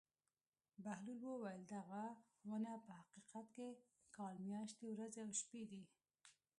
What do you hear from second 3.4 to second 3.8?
کې